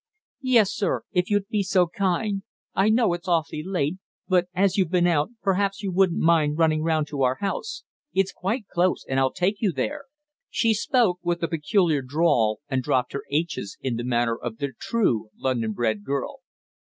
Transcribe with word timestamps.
"Yes, 0.41 0.73
sir, 0.73 1.03
if 1.11 1.29
you'd 1.29 1.47
be 1.47 1.61
so 1.61 1.85
kind. 1.85 2.41
I 2.73 2.89
know 2.89 3.13
its 3.13 3.27
awfully 3.27 3.61
late; 3.61 3.97
but, 4.27 4.47
as 4.55 4.75
you've 4.75 4.89
been 4.89 5.05
out, 5.05 5.29
perhaps 5.43 5.83
you 5.83 5.91
wouldn't 5.91 6.19
mind 6.19 6.57
running 6.57 6.81
round 6.81 7.05
to 7.09 7.21
our 7.21 7.35
house. 7.35 7.83
It's 8.11 8.31
quite 8.33 8.65
close, 8.67 9.05
and 9.07 9.19
I'll 9.19 9.31
take 9.31 9.61
you 9.61 9.71
there." 9.71 10.05
She 10.49 10.73
spoke 10.73 11.19
with 11.21 11.39
the 11.39 11.47
peculiar 11.47 12.01
drawl 12.01 12.61
and 12.67 12.81
dropped 12.81 13.13
her 13.13 13.25
"h's" 13.29 13.77
in 13.79 13.95
the 13.95 14.03
manner 14.03 14.35
of 14.35 14.57
the 14.57 14.73
true 14.79 15.29
London 15.37 15.71
bred 15.73 16.03
girl. 16.03 16.39